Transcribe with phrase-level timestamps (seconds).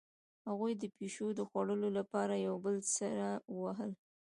[0.47, 3.27] هغوی د پیشو د خوړلو لپاره یو بل سره
[3.61, 3.91] وهل